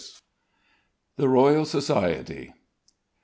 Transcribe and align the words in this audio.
THE 1.17 1.29
ROYAL 1.29 1.63
SOCIETY. 1.67 2.53